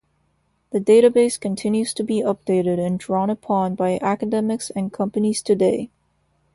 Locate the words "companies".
4.91-5.43